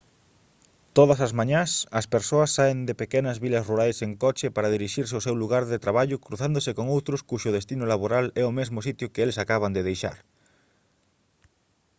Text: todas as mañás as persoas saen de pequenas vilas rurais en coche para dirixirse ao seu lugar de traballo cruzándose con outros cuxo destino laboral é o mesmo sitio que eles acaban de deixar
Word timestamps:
todas 0.97 1.19
as 1.25 1.35
mañás 1.39 1.71
as 1.99 2.05
persoas 2.15 2.53
saen 2.57 2.79
de 2.87 2.93
pequenas 3.01 3.37
vilas 3.43 3.67
rurais 3.69 3.97
en 4.05 4.11
coche 4.23 4.47
para 4.55 4.73
dirixirse 4.75 5.13
ao 5.15 5.25
seu 5.27 5.35
lugar 5.41 5.63
de 5.71 5.81
traballo 5.85 6.21
cruzándose 6.25 6.71
con 6.77 6.85
outros 6.97 7.21
cuxo 7.29 7.49
destino 7.57 7.85
laboral 7.93 8.25
é 8.41 8.43
o 8.45 8.55
mesmo 8.59 8.79
sitio 8.87 9.11
que 9.13 9.21
eles 9.23 9.39
acaban 9.43 9.71
de 9.75 9.85
deixar 9.89 10.17